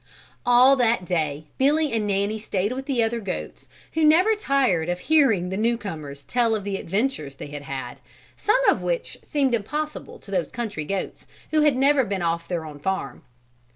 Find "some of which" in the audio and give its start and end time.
8.35-9.19